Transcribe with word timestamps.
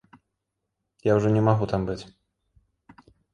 Я 1.07 1.11
ўжо 1.17 1.27
не 1.35 1.43
магу 1.49 1.69
там 1.75 1.81
быць. 1.91 1.99